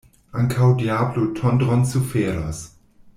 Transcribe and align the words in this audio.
Ankaŭ 0.43 0.69
diablo 0.79 1.27
tondron 1.41 1.85
suferos. 1.93 2.63